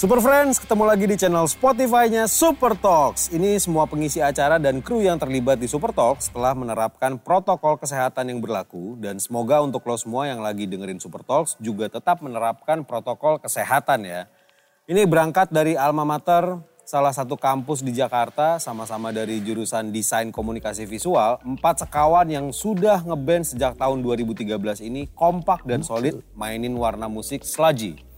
[0.00, 3.28] Super Friends, ketemu lagi di channel Spotify-nya Super Talks.
[3.36, 8.32] Ini semua pengisi acara dan kru yang terlibat di Super Talks telah menerapkan protokol kesehatan
[8.32, 12.80] yang berlaku dan semoga untuk lo semua yang lagi dengerin Super Talks juga tetap menerapkan
[12.80, 14.24] protokol kesehatan ya.
[14.88, 20.88] Ini berangkat dari Alma Mater, salah satu kampus di Jakarta, sama-sama dari jurusan Desain Komunikasi
[20.88, 21.44] Visual.
[21.44, 24.48] Empat sekawan yang sudah ngeband sejak tahun 2013
[24.80, 28.09] ini kompak dan solid mainin warna musik sludgy.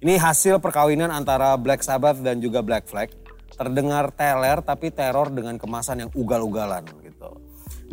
[0.00, 3.12] Ini hasil perkawinan antara Black Sabbath dan juga Black Flag.
[3.52, 7.36] Terdengar teler tapi teror dengan kemasan yang ugal-ugalan gitu.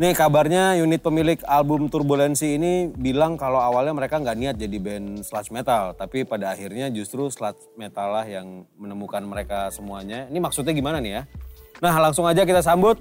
[0.00, 5.20] Nih kabarnya unit pemilik album Turbulensi ini bilang kalau awalnya mereka nggak niat jadi band
[5.20, 5.92] sludge metal.
[5.92, 10.24] Tapi pada akhirnya justru sludge metal lah yang menemukan mereka semuanya.
[10.32, 11.22] Ini maksudnya gimana nih ya?
[11.84, 12.96] Nah langsung aja kita sambut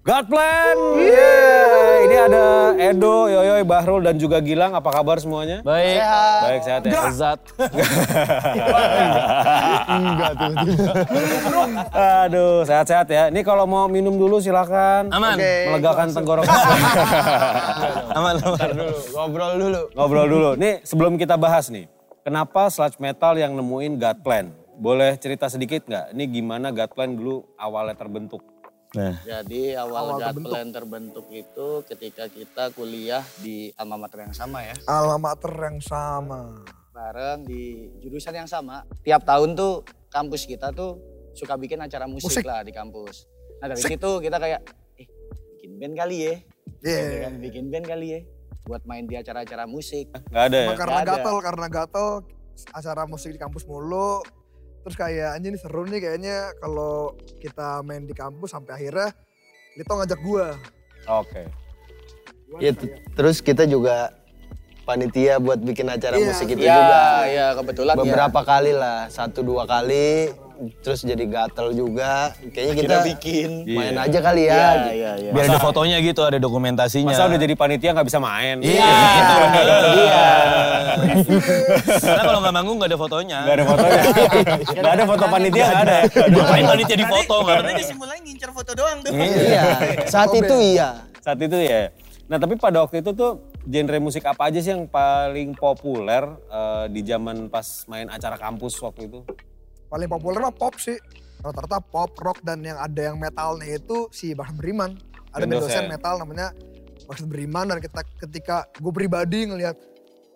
[0.00, 0.76] God Plan.
[0.96, 2.08] Yeah.
[2.08, 4.72] Ini ada Edo, Yoyoy, Bahrul dan juga Gilang.
[4.72, 5.60] Apa kabar semuanya?
[5.60, 6.00] Baik.
[6.00, 6.40] Sehat.
[6.40, 6.92] Baik sehat ya.
[7.04, 7.40] Lezat.
[9.92, 10.52] Enggak tuh.
[11.92, 13.28] Aduh, sehat-sehat ya.
[13.28, 15.12] Ini kalau mau minum dulu silakan.
[15.12, 15.36] Aman.
[15.36, 15.68] Oke.
[15.68, 16.48] Melegakan tenggorokan.
[18.16, 18.68] Aman, aman.
[18.72, 19.80] Dulu, ngobrol dulu.
[19.92, 20.50] Ngobrol dulu.
[20.56, 21.92] Nih, sebelum kita bahas nih.
[22.24, 24.48] Kenapa sludge metal yang nemuin God Plan?
[24.80, 26.16] Boleh cerita sedikit nggak?
[26.16, 28.40] Ini gimana God Plan dulu awalnya terbentuk?
[28.90, 30.50] Nah, Jadi awal, Awal God terbentuk.
[30.50, 34.74] Plan terbentuk itu ketika kita kuliah di alma mater yang sama ya.
[34.90, 36.66] Alma mater yang sama.
[36.90, 38.82] Bareng di jurusan yang sama.
[39.06, 40.98] Tiap tahun tuh kampus kita tuh
[41.38, 42.42] suka bikin acara musik, Musik.
[42.42, 43.30] lah di kampus.
[43.62, 44.60] Nah dari situ kita kayak,
[44.98, 45.06] eh
[45.54, 46.34] bikin band kali ya.
[46.82, 46.98] Iya.
[46.98, 48.20] Gitu kan, Bikin band kali ya.
[48.66, 50.10] Buat main di acara-acara musik.
[50.34, 50.66] Nggak ada ya?
[50.66, 51.10] Cuma karena ada.
[51.14, 52.08] gatel, karena gatel
[52.74, 54.18] acara musik di kampus mulu.
[54.80, 59.12] Terus kayak anjing ini seru nih kayaknya kalau kita main di kampus sampai akhirnya
[59.78, 60.58] Lito ngajak gua.
[61.06, 61.46] Oke.
[62.50, 62.74] Gua ya,
[63.14, 64.10] terus kita juga
[64.82, 67.02] panitia buat bikin acara Iya, musik itu Ya, juga.
[67.30, 68.00] ya kebetulan ya.
[68.02, 70.34] Beberapa kali lah, satu dua kali.
[70.80, 72.36] Terus jadi gatel juga.
[72.52, 73.50] Kayaknya kita Kita bikin.
[73.64, 74.04] main Iya.
[74.04, 74.52] aja kali ya.
[74.52, 74.90] Iya, gitu.
[74.92, 75.30] iya, iya.
[75.32, 77.10] Biar ada fotonya gitu, ada dokumentasinya.
[77.10, 78.56] Masa udah jadi panitia nggak bisa main?
[78.60, 79.34] Iya, gitu.
[79.96, 80.26] Iya.
[82.00, 83.38] Karena kalau nggak manggung nggak ada fotonya.
[83.40, 84.02] Nggak ada fotonya.
[84.70, 85.98] Nggak ada foto panitia nggak ada?
[86.28, 87.34] Ngapain panitia di foto?
[87.40, 87.68] nggak ada.
[87.70, 89.12] Tadi simulanya ngincer foto doang tuh.
[89.12, 89.64] Iya,
[90.06, 90.88] saat itu iya.
[91.20, 91.88] Saat itu ya.
[92.26, 93.32] Nah tapi pada waktu itu tuh
[93.62, 98.78] genre musik apa aja sih yang paling populer eh, di zaman pas main acara kampus
[98.78, 99.20] waktu itu?
[99.90, 100.96] Paling populer mah pop sih.
[101.40, 104.96] Rata-rata pop, rock dan yang ada yang metalnya itu si Baksan Beriman.
[105.34, 105.66] Ada Band dosen.
[105.66, 106.48] dosen metal namanya
[107.08, 109.74] Baksan Beriman dan kita ketika gue pribadi ngelihat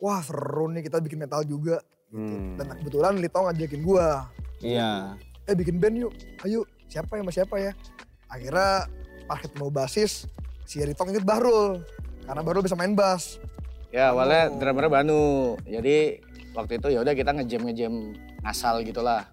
[0.03, 1.81] wah seru nih kita bikin metal juga.
[2.13, 2.35] Gitu.
[2.35, 2.55] Hmm.
[2.61, 4.31] Dan kebetulan Lito ngajakin gua.
[4.63, 5.19] Iya.
[5.45, 7.73] eh bikin band yuk, ayo siapa ya sama siapa ya.
[8.33, 8.89] Akhirnya
[9.29, 10.25] pas ketemu basis,
[10.65, 11.85] si Ritong ikut Bahrul.
[12.25, 13.37] Karena Bahrul bisa main bass.
[13.93, 15.61] Ya awalnya drummer Banu.
[15.69, 16.25] Jadi
[16.57, 17.93] waktu itu ya udah kita ngejam ngejam
[18.41, 19.29] ngasal gitulah.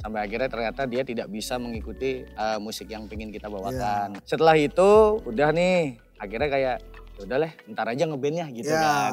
[0.00, 4.16] Sampai akhirnya ternyata dia tidak bisa mengikuti uh, musik yang pengen kita bawakan.
[4.24, 8.80] Setelah itu udah nih akhirnya kayak ya udah lah ntar aja ngebandnya gitu Ya.
[8.80, 9.12] kan.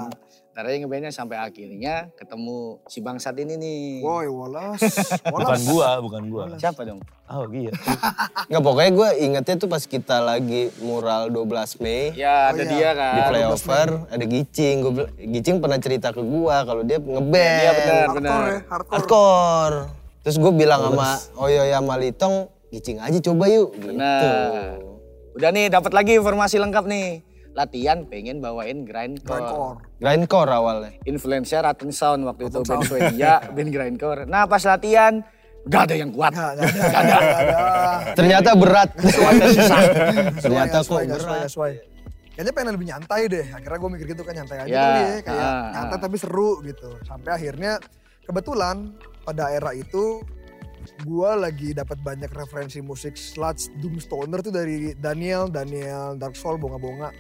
[0.56, 3.84] Ntar aja ngebandnya sampai akhirnya ketemu si bangsat ini nih.
[4.00, 4.90] Woi, Wallace.
[5.28, 5.68] Bukan Wallace.
[5.68, 6.44] gua, bukan gua.
[6.56, 7.04] Siapa dong?
[7.28, 7.76] Oh iya.
[8.50, 12.16] Nggak pokoknya gue ingetnya tuh pas kita lagi mural 12 Mei.
[12.16, 12.72] Ya ada iya.
[12.72, 13.14] dia kan.
[13.14, 14.76] di flyover ada Gicing.
[14.82, 17.60] Gua, Gicing pernah cerita ke gua kalau dia ngeband.
[17.60, 18.32] Iya benar benar.
[18.32, 18.96] Hardcore ya, hardcore.
[18.96, 20.07] Hardcore.
[20.28, 23.72] Terus gue bilang sama Oyo sama Litong, Gicing aja coba yuk.
[23.80, 23.96] Gitu.
[23.96, 24.76] Benar.
[25.40, 27.24] Udah nih dapat lagi informasi lengkap nih.
[27.56, 29.40] Latihan pengen bawain grindcore.
[29.40, 29.80] Grindcore.
[30.04, 30.92] Grindcore awalnya.
[31.08, 34.28] Influencer Rotten Sound waktu itu band Swedia, band grindcore.
[34.28, 35.24] Nah pas latihan
[35.64, 36.36] gak ada yang kuat.
[36.36, 36.64] Nggak ada.
[36.76, 37.58] Nggak ada.
[38.12, 38.90] Ternyata berat.
[39.00, 39.34] Sesuai,
[40.44, 42.36] Ternyata kok sesuai, nggak sesuai, berat.
[42.36, 43.46] Kayaknya pengen lebih nyantai deh.
[43.48, 45.16] Akhirnya gue mikir gitu kan nyantai aja Ya, kali ya.
[45.24, 46.90] Kayak ah, nyantai tapi seru gitu.
[47.08, 47.80] Sampai akhirnya
[48.28, 48.92] kebetulan
[49.28, 50.24] pada era itu
[51.04, 56.56] gue lagi dapat banyak referensi musik sludge doom stoner tuh dari Daniel, Daniel Dark Soul,
[56.56, 57.12] bonga-bonga.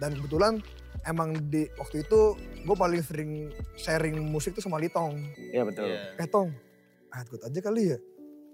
[0.00, 0.64] Dan kebetulan
[1.04, 2.32] emang di waktu itu
[2.64, 5.20] gue paling sering sharing musik tuh sama Litong.
[5.36, 5.92] Iya betul.
[6.16, 6.48] Eh Tong,
[7.12, 7.98] God aja kali ya?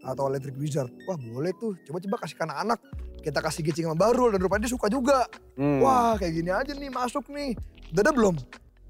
[0.03, 0.91] Atau Electric Wizard.
[1.07, 2.81] Wah boleh tuh, coba-coba kasih ke anak-anak.
[3.23, 5.31] Kita kasih gicing sama Barul dan rupanya dia suka juga.
[5.55, 5.79] Hmm.
[5.83, 7.55] Wah kayak gini aja nih masuk nih.
[7.95, 8.35] Udah ada belum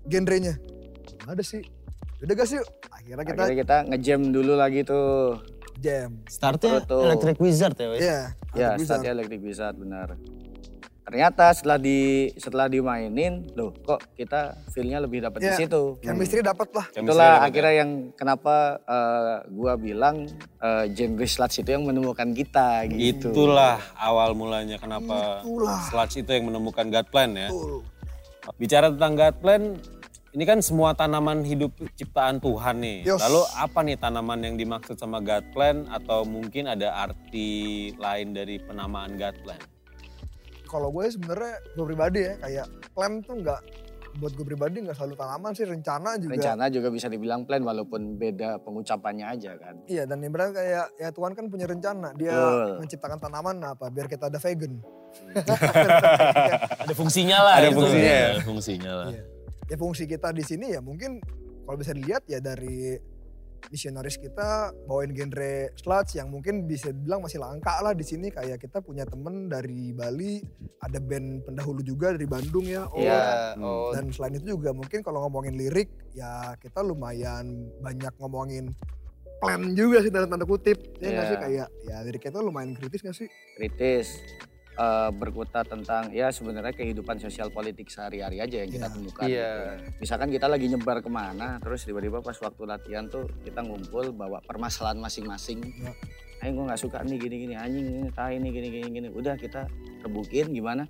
[0.08, 0.56] genrenya?
[1.28, 1.64] Ada sih.
[2.18, 2.60] Udah gak sih?
[2.88, 5.40] Akhirnya kita Akhirnya kita ngejam dulu lagi tuh.
[5.76, 6.24] jam.
[6.24, 7.04] Startnya Proto.
[7.04, 7.86] Electric Wizard ya?
[7.86, 7.92] Iya.
[7.92, 8.86] Ya Electric Wizard.
[8.88, 10.08] startnya Electric Wizard benar.
[11.04, 12.00] Ternyata setelah di
[12.34, 15.60] setelah dimainin, loh kok kita feel-nya lebih dapat di Iya.
[15.60, 16.00] situ.
[16.00, 16.88] Chemistry dapat lah.
[16.88, 17.46] Chemistry Itulah dapat ya.
[17.46, 20.16] akhirnya yang kenapa eh, gua bilang
[20.58, 23.28] eh, genre sludge itu yang menemukan kita gitu.
[23.30, 25.78] Itulah awal mulanya kenapa Itulah.
[25.86, 27.52] Sludge itu yang menemukan God Plan ya.
[27.52, 27.84] Betul.
[28.56, 29.62] Bicara tentang God Plan,
[30.36, 33.08] Ini kan semua tanaman hidup ciptaan Tuhan nih.
[33.08, 33.24] Yos.
[33.24, 38.60] Lalu apa nih tanaman yang dimaksud sama God plan atau mungkin ada arti lain dari
[38.60, 39.56] penamaan God plan?
[40.68, 43.60] Kalau gue sebenarnya gue pribadi ya kayak plan tuh nggak
[44.20, 46.32] buat gue pribadi nggak selalu tanaman sih rencana juga.
[46.36, 49.88] Rencana juga bisa dibilang plan walaupun beda pengucapannya aja kan.
[49.88, 52.84] Iya dan ibaratnya kayak ya Tuhan kan punya rencana dia Betul.
[52.84, 54.84] menciptakan tanaman apa biar kita ada vegan.
[56.84, 57.80] Ada fungsinya lah Ada itu.
[57.80, 58.28] fungsinya ya?
[58.36, 59.08] Ada fungsinya lah.
[59.16, 59.35] Iya.
[59.66, 61.18] Ya fungsi kita di sini ya mungkin
[61.62, 62.94] kalau bisa dilihat ya dari
[63.66, 68.62] misionaris kita bawain genre sludge yang mungkin bisa dibilang masih langka lah di sini kayak
[68.62, 70.38] kita punya temen dari Bali
[70.78, 73.58] ada band pendahulu juga dari Bandung ya oh Iya.
[73.58, 78.70] Oh, dan selain itu juga mungkin kalau ngomongin lirik ya kita lumayan banyak ngomongin
[79.36, 81.30] plan juga sih dalam tanda kutip ya nggak Iya.
[81.34, 83.28] sih kayak ya liriknya itu lumayan kritis gak sih
[83.58, 84.06] Kritis.
[84.76, 88.94] Eh, berkutat tentang ya sebenarnya kehidupan sosial politik sehari-hari aja yang kita Iya.
[88.94, 89.24] temukan.
[89.24, 89.50] Iya.
[89.50, 89.64] gitu.
[89.98, 94.38] Misalkan kita lagi nyebar ke mana, terus tiba-tiba pas waktu latihan tuh kita ngumpul bawa
[94.40, 95.64] permasalahan masing-masing.
[95.64, 95.92] Iya.
[96.36, 99.08] Ayo gue nggak suka nih gini-gini anjing ini tai ini gini-gini gini.
[99.08, 99.64] Udah kita
[100.04, 100.84] rebukin gimana?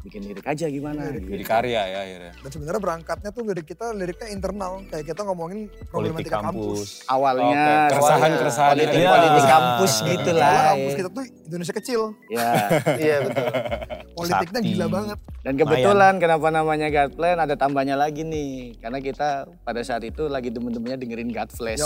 [0.00, 1.00] Bikin lirik aja gimana?
[1.06, 1.22] Lirik.
[1.22, 1.50] Jadi gitu.
[1.50, 2.32] karya ya akhirnya.
[2.34, 6.88] dan sebenarnya berangkatnya tuh lirik kita liriknya internal kayak kita ngomongin Politik problematika kampus, kampus.
[7.06, 9.10] Awalnya Oke, keresahan-keresahan politik, Iya.
[9.10, 10.64] politik kampus gitu Soalnya lah.
[10.66, 12.48] kampus kita tuh Indonesia kecil Ya.
[13.02, 13.46] iya betul.
[14.18, 14.70] politiknya Sakti.
[14.70, 18.76] gila banget Dan kebetulan kenapa namanya God Plan ada tambahnya lagi nih.
[18.76, 21.80] Karena kita pada saat itu lagi demen-demennya dengerin God Flash.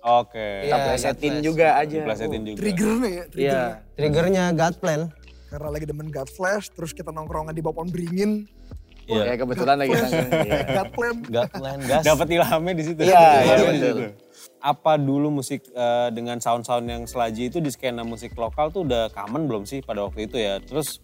[0.00, 0.34] Oke.
[0.34, 0.62] Iya.
[0.64, 1.46] Kita plesetin God Flash.
[1.46, 1.98] juga aja.
[2.04, 2.58] Plesetin Oh, juga.
[2.58, 3.62] triggernya ya trigger Iya.
[3.94, 5.00] Triggernya God plan.
[5.48, 8.44] Karena lagi demen God Flash terus kita nongkrongan di bawah pohon beringin
[9.08, 9.22] Iya.
[9.24, 10.44] Ya kebetulan lagi Flash, nanggung.
[10.44, 10.60] Iya.
[10.68, 12.04] God Plan God plan, gas.
[12.04, 13.00] Dapat ilhamnya di situ.
[13.08, 13.80] Iya, iya, di betul.
[13.80, 14.04] situ.
[14.60, 19.08] Apa dulu musik eh, dengan sound-sound yang selaji itu di skena musik lokal tuh udah
[19.16, 20.60] common belum sih pada waktu itu ya?
[20.60, 21.00] Terus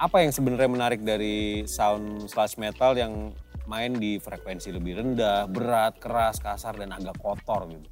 [0.00, 3.36] apa yang sebenarnya menarik dari sound slash metal yang
[3.68, 7.84] main di frekuensi lebih rendah, berat, keras, kasar dan agak kotor gitu?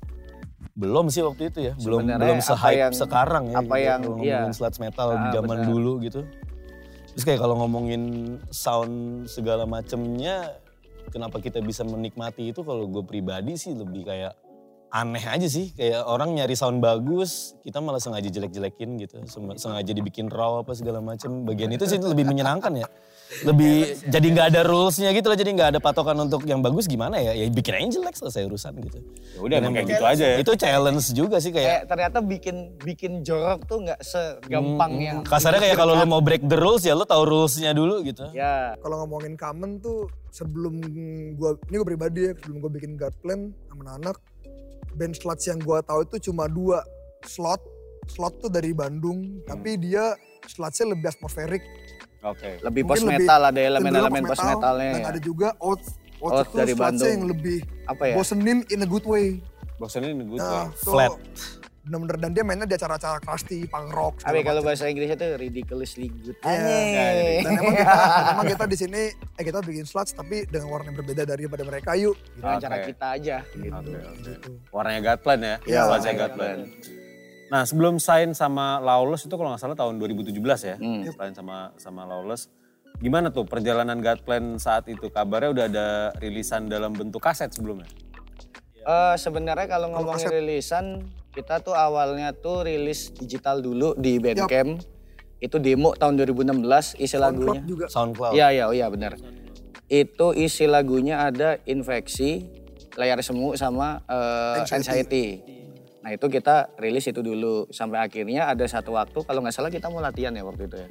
[0.74, 1.74] Belum sih waktu itu ya.
[1.78, 3.56] Belum Sebenarnya belum se-hype yang- sekarang ya.
[3.56, 4.34] apa gitu, yang- kalau iya.
[4.36, 5.68] ngomongin sludge metal Ah, zaman benar.
[5.70, 6.20] dulu gitu.
[7.14, 8.02] Terus kayak kalau ngomongin
[8.50, 8.94] sound
[9.24, 10.50] segala macemnya,
[11.08, 14.34] kenapa kita bisa menikmati itu kalau gue pribadi sih lebih kayak
[14.94, 15.74] aneh aja sih.
[15.74, 19.18] Kayak orang nyari sound bagus, kita malah sengaja jelek-jelekin gitu.
[19.58, 21.42] Sengaja dibikin raw apa segala macem.
[21.42, 22.86] Bagian itu sih lebih menyenangkan ya.
[23.42, 25.34] Lebih jadi nggak ada rulesnya gitu loh.
[25.34, 27.34] Jadi nggak ada patokan untuk yang bagus gimana ya.
[27.34, 29.02] Ya bikin aja jelek selesai urusan gitu.
[29.34, 30.36] Ya udah emang kayak gitu aja ya.
[30.38, 35.58] Itu challenge juga sih kayak Kayak ternyata bikin bikin jorok tuh nggak segampang yang kasarnya
[35.58, 38.30] kayak kalau lo mau break the rules ya lo tahu rulesnya dulu gitu.
[38.30, 40.78] ya kalau ngomongin common tuh sebelum
[41.34, 44.16] gua ini gue pribadi ya sebelum gue bikin God Plan sama anak
[44.94, 46.80] band sludge yang gua tahu itu cuma dua
[47.26, 47.60] slot
[48.08, 50.14] slot tuh dari Bandung tapi dia
[50.44, 51.62] sludge-nya lebih atmosferik
[52.24, 52.60] Oke.
[52.64, 55.06] lebih Mungkin post lebih metal ada cenderung elemen-elemen post metal, metalnya dan ya.
[55.12, 55.80] ada juga out
[56.24, 57.10] out, itu dari Bandung.
[57.10, 58.14] yang lebih Apa ya?
[58.16, 59.40] bosenin in a good way
[59.74, 61.12] Bosannya ini gue nah, tuh Flat.
[61.84, 66.08] Bener-bener dan dia mainnya di acara-acara crusty punk rock Tapi kalau bahasa Inggrisnya tuh ridiculously
[66.08, 66.36] good.
[66.40, 66.48] Iya.
[66.48, 67.42] Anjing.
[67.44, 67.94] dan emang kita
[68.32, 71.92] emang kita di sini eh kita bikin sludge tapi dengan warna yang berbeda daripada mereka
[71.92, 72.40] yuk gitu.
[72.40, 73.76] Dengan cara kita aja gitu.
[73.76, 74.16] Oke, oke.
[74.24, 74.48] Gitu.
[74.72, 75.56] Warnanya Plan ya?
[75.68, 76.28] Iya, Sludge-nya warnanya.
[76.32, 76.58] Plan.
[77.52, 80.76] Nah sebelum sign sama Lawless itu kalau nggak salah tahun 2017 ya?
[80.80, 81.04] Hmm.
[81.04, 82.48] Sign sama sama Lawless.
[82.96, 85.12] Gimana tuh perjalanan God Plan saat itu?
[85.12, 85.86] Kabarnya udah ada
[86.16, 87.90] rilisan dalam bentuk kaset sebelumnya?
[88.84, 94.78] Eh, sebenarnya kalau ngomongin rilisan kita tuh awalnya tuh rilis digital dulu di Bandcamp.
[95.42, 97.60] Itu demo tahun 2016 isi SoundCloud lagunya.
[97.66, 98.32] juga SoundCloud.
[98.32, 99.18] Iya iya oh iya benar.
[99.90, 102.48] Itu isi lagunya ada infeksi,
[102.96, 104.78] layar semu sama eh, Anxiety.
[104.80, 105.26] anxiety.
[106.00, 109.90] Nah itu kita rilis itu dulu sampai akhirnya ada satu waktu kalau nggak salah kita
[109.90, 110.88] mau latihan ya waktu itu ya.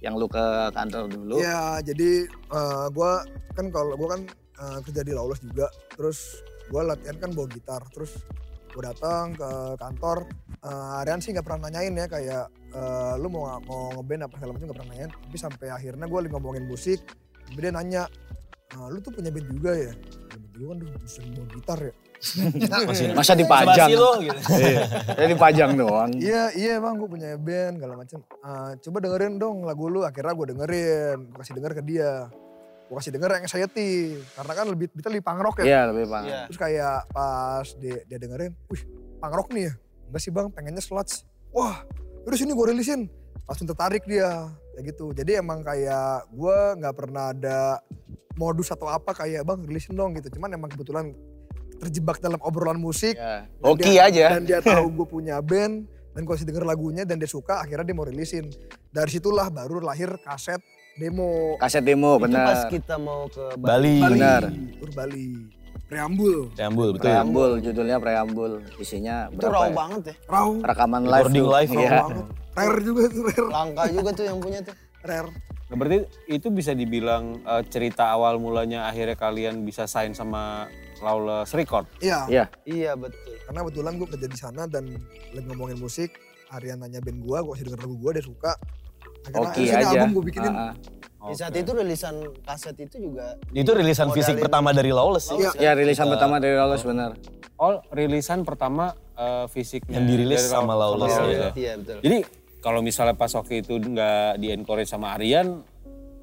[0.00, 1.36] Yang lu ke kantor dulu.
[1.42, 4.22] Ya jadi eh, gua kan kalau gua kan
[4.64, 6.40] eh, kerja di Lawless juga, terus
[6.72, 8.16] gua latihan kan bawa gitar, terus
[8.72, 10.18] gua datang ke kantor.
[10.60, 14.52] eh, Aryan sih nggak pernah nanyain ya kayak eh, lu mau mau ngeband apa segala
[14.54, 15.10] macam nggak pernah nanyain.
[15.10, 17.00] Tapi sampai akhirnya gua lagi ngomongin musik,
[17.48, 18.02] tapi dia nanya,
[18.70, 19.90] "Eh, lu tuh punya band juga ya?
[19.90, 21.92] Ya, band gua kan tuh bisa bawa gitar ya.
[23.18, 23.88] Masa dipajang?
[23.96, 24.36] Lo gitu.
[24.60, 24.84] Iya,
[25.16, 26.10] ya dipajang doang.
[26.12, 28.18] Iya iya bang gue punya band segala macam.
[28.20, 30.04] Eh, coba dengerin dong lagu lu.
[30.04, 32.28] Akhirnya gue dengerin, gue kasih denger ke dia.
[32.90, 34.18] Gue kasih denger yang Anxiety.
[34.34, 35.64] Karena kan lebih kita lebih punk rock ya.
[35.64, 36.24] Iya lebih bang.
[36.26, 36.40] Iya.
[36.50, 38.82] Terus kayak pas dia, dia dengerin, wih
[39.22, 39.72] punk rock nih ya.
[40.10, 41.22] Enggak sih bang, pengennya sludge.
[41.54, 41.86] Wah,
[42.26, 43.06] udah sini gue rilisin.
[43.46, 45.14] Langsung tertarik dia, kayak gitu.
[45.14, 47.78] Jadi emang kayak gue nggak pernah ada
[48.34, 50.26] modus atau apa kayak bang rilisin dong gitu.
[50.34, 51.14] Cuman emang kebetulan
[51.78, 53.14] terjebak dalam obrolan musik.
[53.14, 53.46] Ya.
[53.62, 54.26] Dan Hoki dia- aja.
[54.34, 57.86] Dan dia tahu gue punya band dan gue kasih denger lagunya dan dia suka akhirnya
[57.86, 58.50] dia mau rilisin.
[58.90, 60.58] Dari situlah baru lahir kaset
[60.96, 62.68] demo Kaset demo, Itu pas benar.
[62.68, 63.98] kita mau ke Bali.
[63.98, 64.42] Bali, Benar.
[64.90, 65.26] Bali,
[65.86, 67.04] preambul, Preambul, betul.
[67.04, 68.50] Preambul, judulnya preambul.
[68.76, 69.72] Isinya Itu raw ya?
[69.72, 70.14] banget ya.
[70.26, 71.24] raw, Rekaman live.
[71.24, 71.90] Recording live, raw Iya.
[72.00, 72.26] banget.
[72.50, 73.46] Rare juga tuh, rare.
[73.48, 74.74] Langka juga tuh yang punya tuh.
[75.00, 75.30] Rare.
[75.70, 80.66] Nah, berarti itu bisa dibilang eh, cerita awal mulanya akhirnya kalian bisa sign sama
[80.98, 81.86] Lawless Record.
[81.98, 82.44] Iya, Iya.
[82.64, 83.38] Iya betul.
[83.40, 84.84] karena kebetulan gue kerja di sana dan
[85.30, 86.14] lagi ngomongin musik,
[86.50, 88.52] Aryan nanya band gue, gue kasih denger lagu gue, dia suka.
[89.30, 89.88] Oke "Eh, sini aja.
[89.98, 90.50] album gue bikinin.
[90.50, 90.74] Ah, ah.
[91.22, 95.36] Di saat itu rilisan kaset itu juga Itu rilisan fisik pertama dari Lawless sih.
[95.36, 95.52] Iya.
[95.54, 97.12] Ya rilisan pertama dari Lawless benar.
[97.54, 101.28] Oh, rilisan pertama eh, fisiknya Yang dirilis dari sama Law- Lawless, iya.
[101.28, 101.50] ya.
[101.52, 101.96] Iya betul.
[102.00, 102.18] Jadi
[102.58, 105.60] kalau misalnya pas waktu itu nggak di encourage sama Aryan,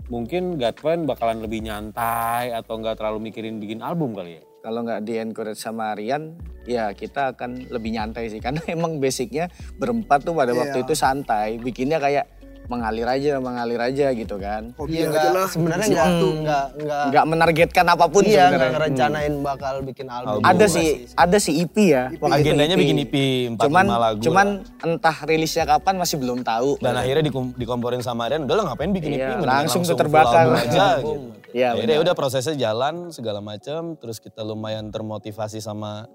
[0.08, 4.44] mungkin Gatwan bakalan lebih nyantai atau nggak terlalu mikirin bikin album kali ya.
[4.58, 6.36] Kalau nggak di encourage sama Rian,
[6.66, 8.42] ya kita akan lebih nyantai sih.
[8.42, 10.84] Karena emang basicnya berempat tuh pada waktu Iya.
[10.84, 11.56] itu santai.
[11.58, 12.26] Bikinnya kayak
[12.68, 14.76] mengalir aja, mengalir aja gitu kan.
[14.84, 15.48] Iya enggak lah.
[15.48, 20.40] sebenarnya enggak enggak enggak Nggak menargetkan apa pun iya enggak ngerencanain bakal bikin album.
[20.40, 20.46] Album.
[20.46, 22.04] Ada sih, ada sih EP ya.
[22.10, 22.82] itu Agendanya EP.
[22.82, 23.16] bikin EP,
[23.54, 24.20] 4 Cuman, lagu.
[24.22, 24.86] cuman lah.
[24.86, 26.76] entah rilisnya kapan masih belum tahu.
[26.78, 29.90] Dan akhirnya dikom- dikomporin sama Aryan, udah lah ngapain bikin EP, Iya, mendingan langsung tuh
[29.90, 30.46] full terbakar.
[30.54, 31.12] aja gitu.
[31.50, 32.06] Iya, Akhirnya benar.
[32.06, 36.06] udah prosesnya jalan segala macam, terus kita lumayan termotivasi sama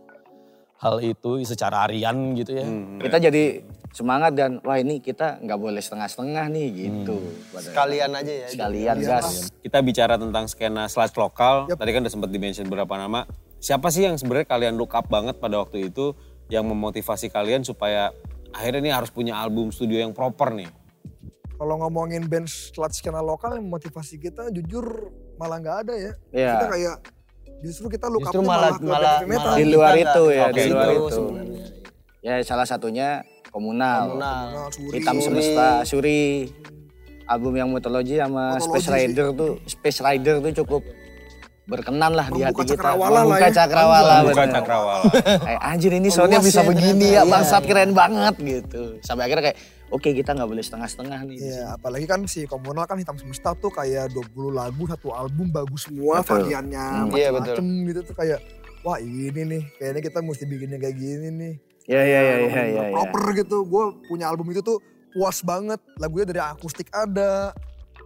[0.82, 2.66] hal itu secara harian gitu ya.
[2.98, 3.62] Kita jadi
[3.94, 7.22] semangat dan wah ini kita nggak boleh setengah-setengah nih gitu.
[7.54, 8.46] Pada- Sekalian aja ya.
[8.50, 9.54] Sekalian gas.
[9.62, 11.78] Kita bicara tentang skena sludge lokal, Yap.
[11.78, 13.22] tadi kan udah sempat dimention beberapa nama.
[13.62, 16.18] Siapa sih yang sebenarnya kalian look up banget pada waktu itu
[16.50, 18.10] yang memotivasi kalian supaya
[18.50, 20.66] akhirnya ini harus punya album studio yang proper nih?
[21.54, 26.12] Kalau ngomongin band sludge skena lokal yang motivasi kita jujur malah nggak ada ya.
[26.34, 26.52] Iya.
[26.58, 26.96] Kita kayak
[27.62, 29.46] justru kita look Justru malah malah, metal.
[29.46, 31.22] malah Di luar itu ya, ke di luar itu.
[32.20, 34.14] Ya salah satunya komunal.
[34.14, 34.46] Komunal.
[34.68, 34.90] Suri.
[34.92, 36.22] Hitam semesta, Suri.
[37.24, 38.92] Album yang Mythology sama Mythology Space sih.
[38.92, 40.82] Rider tuh, Space Rider tuh cukup
[41.62, 42.74] berkenan lah di hati Membuka kita.
[42.74, 43.54] cakrawala lah Membuka ya.
[43.54, 44.14] cakrawala.
[44.26, 44.50] Bener.
[44.52, 45.04] cakrawala.
[45.40, 47.30] Kayak anjir ini Luas bisa ya begini ya, Iya.
[47.30, 48.82] bangsat keren banget gitu.
[49.00, 49.58] Sampai akhirnya kayak,
[49.92, 51.36] oke kita nggak boleh setengah-setengah nih.
[51.38, 55.86] Iya, apalagi kan si komunal kan hitam semesta tuh kayak 20 lagu satu album bagus
[55.86, 56.48] semua Betul.
[56.48, 57.12] variannya Hmm.
[57.12, 58.40] Iya, macam-macam gitu tuh kayak
[58.82, 61.54] wah ini nih kayaknya kita mesti bikinnya kayak gini nih.
[61.86, 62.82] Iya iya iya iya iya.
[62.88, 62.94] iya.
[62.94, 63.66] Proper gitu.
[63.66, 64.78] Gue punya album itu tuh
[65.12, 65.78] puas banget.
[66.00, 67.52] Lagunya dari akustik ada,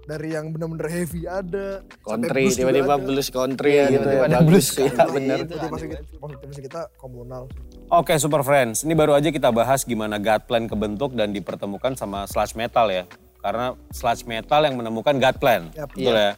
[0.07, 4.31] dari yang bener-bener heavy ada, Country, tiba-tiba blues country Iya, gitu tiba-tiba ya.
[4.31, 5.11] ada blues iya country.
[5.13, 5.39] bener.
[5.43, 7.43] Itu Motivasi kita, motivasi kita komunal.
[7.87, 12.25] Oke Super Friends, ini baru aja kita bahas gimana God Plan kebentuk dan dipertemukan sama
[12.25, 13.05] sludge metal ya.
[13.39, 15.91] Karena sludge metal yang menemukan God Plan, Yap.
[15.91, 16.33] betul ya.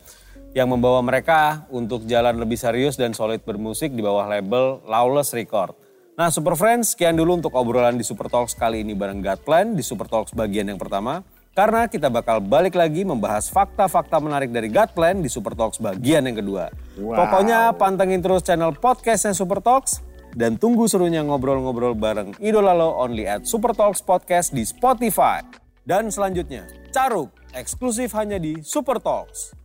[0.56, 5.76] Yang membawa mereka untuk jalan lebih serius dan solid bermusik di bawah label Lawless Record.
[6.16, 9.66] Nah Super Friends, sekian dulu untuk obrolan di Super Talks kali ini bareng God Plan
[9.72, 11.20] di Super Talks bagian yang pertama.
[11.56, 16.26] Karena kita bakal balik lagi membahas fakta-fakta menarik dari God Plan di Super Talks bagian
[16.26, 16.70] yang kedua.
[16.94, 20.00] Pokoknya pantengin terus channel podcastnya Super Talks
[20.38, 25.42] dan tunggu serunya ngobrol-ngobrol bareng Idola Lo only at Super Talks Podcast di Spotify.
[25.82, 29.56] Dan selanjutnya, Caruk eksklusif hanya di Super Talks.